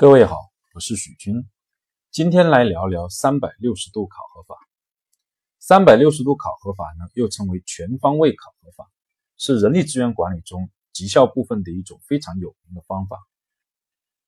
[0.00, 0.34] 各位好，
[0.72, 1.46] 我是许军，
[2.10, 4.56] 今天来聊聊三百六十度考核法。
[5.58, 8.90] 三百六十度考核法呢，又称为全方位考核法，
[9.36, 13.18] 是人力资源管理中绩效部分的一种非常有名的方法。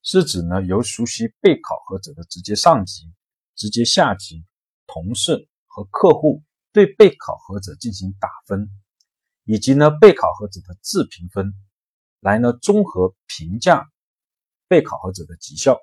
[0.03, 3.11] 是指呢，由熟悉被考核者的直接上级、
[3.57, 4.45] 直接下级、
[4.87, 8.69] 同事和客户对被考核者进行打分，
[9.45, 11.55] 以及呢被考核者的自评分，
[12.21, 13.91] 来呢综合评价。
[14.73, 15.79] 被考核者的绩效，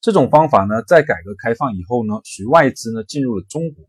[0.00, 3.84] 这种方法呢，在改革开放以后呢，随外资呢进入了中国，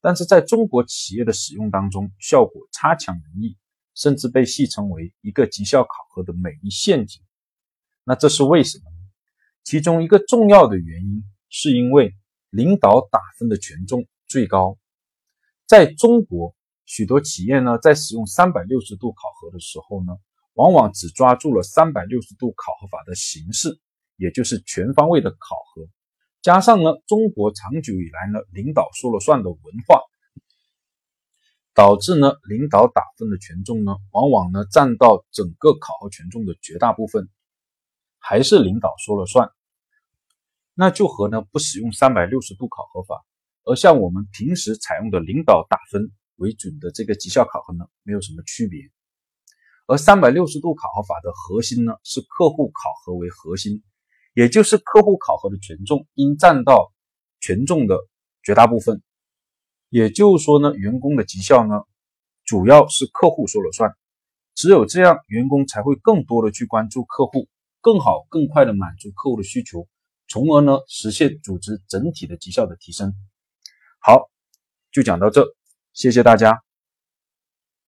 [0.00, 3.56] 但是在中国企业的使用当中，效果差强人意，
[3.94, 7.22] 甚至被戏称为一个绩效考核的美丽陷阱。
[8.02, 8.96] 那这是为什么呢？
[9.62, 12.16] 其中一个重要的原因，是因为
[12.50, 14.76] 领导打分的权重最高。
[15.68, 20.12] 在中国，许多企业呢，在使用三百六十度考核的时候呢。
[20.54, 23.80] 往往只抓住了三百六十度考核法的形式，
[24.16, 25.88] 也就是全方位的考核，
[26.42, 30.02] 加上呢中国长久以来呢领导说了算的文化，
[31.72, 37.28] 导致呢领导打分的权重呢往往呢占到整个考核权重的绝大部分，
[38.18, 39.50] 还是领导说了算，
[40.74, 43.24] 那就和呢不使用三百六十度考核法，
[43.64, 48.90] 而像我们平时采用的领导打分为准的这个绩效考核呢没有什么区别。
[49.92, 53.82] 而三百六十度考核法的核心呢，是客户考核为核心，
[54.32, 56.90] 也就是客户考核的权重应占到
[57.40, 57.98] 权重的
[58.42, 59.02] 绝大部分。
[59.90, 61.82] 也就是说呢，员工的绩效呢，
[62.46, 63.94] 主要是客户说了算。
[64.54, 67.46] 只有这样，员工才会更多的去关注客户，
[67.82, 69.86] 更好、更快的满足客户的需求，
[70.26, 73.12] 从而呢，实现组织整体的绩效的提升。
[74.00, 74.30] 好，
[74.90, 75.54] 就讲到这，
[75.92, 76.62] 谢谢大家。